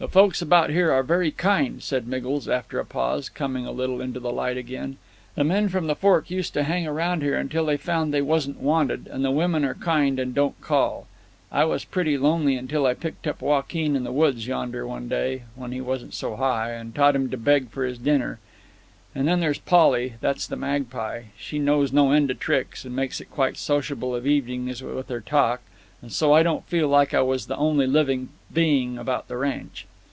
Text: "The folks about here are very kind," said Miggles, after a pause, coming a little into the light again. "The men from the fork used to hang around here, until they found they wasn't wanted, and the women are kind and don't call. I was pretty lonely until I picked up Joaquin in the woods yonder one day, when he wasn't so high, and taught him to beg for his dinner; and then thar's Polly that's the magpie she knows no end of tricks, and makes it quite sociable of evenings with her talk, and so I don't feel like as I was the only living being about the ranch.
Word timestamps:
"The 0.00 0.08
folks 0.08 0.40
about 0.40 0.70
here 0.70 0.90
are 0.92 1.02
very 1.02 1.30
kind," 1.30 1.82
said 1.82 2.08
Miggles, 2.08 2.48
after 2.48 2.80
a 2.80 2.86
pause, 2.86 3.28
coming 3.28 3.66
a 3.66 3.70
little 3.70 4.00
into 4.00 4.18
the 4.18 4.32
light 4.32 4.56
again. 4.56 4.96
"The 5.34 5.44
men 5.44 5.68
from 5.68 5.88
the 5.88 5.94
fork 5.94 6.30
used 6.30 6.54
to 6.54 6.62
hang 6.62 6.86
around 6.86 7.20
here, 7.20 7.36
until 7.36 7.66
they 7.66 7.76
found 7.76 8.14
they 8.14 8.22
wasn't 8.22 8.60
wanted, 8.62 9.08
and 9.12 9.22
the 9.22 9.30
women 9.30 9.62
are 9.62 9.74
kind 9.74 10.18
and 10.18 10.34
don't 10.34 10.58
call. 10.62 11.06
I 11.52 11.66
was 11.66 11.84
pretty 11.84 12.16
lonely 12.16 12.56
until 12.56 12.86
I 12.86 12.94
picked 12.94 13.26
up 13.26 13.42
Joaquin 13.42 13.94
in 13.94 14.04
the 14.04 14.10
woods 14.10 14.46
yonder 14.46 14.86
one 14.86 15.06
day, 15.06 15.42
when 15.54 15.70
he 15.70 15.82
wasn't 15.82 16.14
so 16.14 16.36
high, 16.36 16.70
and 16.72 16.94
taught 16.94 17.14
him 17.14 17.28
to 17.28 17.36
beg 17.36 17.68
for 17.68 17.84
his 17.84 17.98
dinner; 17.98 18.38
and 19.14 19.28
then 19.28 19.40
thar's 19.40 19.58
Polly 19.58 20.14
that's 20.22 20.46
the 20.46 20.56
magpie 20.56 21.24
she 21.36 21.58
knows 21.58 21.92
no 21.92 22.10
end 22.12 22.30
of 22.30 22.38
tricks, 22.40 22.86
and 22.86 22.96
makes 22.96 23.20
it 23.20 23.30
quite 23.30 23.58
sociable 23.58 24.16
of 24.16 24.26
evenings 24.26 24.82
with 24.82 25.10
her 25.10 25.20
talk, 25.20 25.60
and 26.00 26.10
so 26.10 26.32
I 26.32 26.42
don't 26.42 26.64
feel 26.66 26.88
like 26.88 27.12
as 27.12 27.18
I 27.18 27.22
was 27.22 27.44
the 27.48 27.56
only 27.56 27.86
living 27.86 28.30
being 28.50 28.96
about 28.96 29.28
the 29.28 29.36
ranch. 29.36 29.84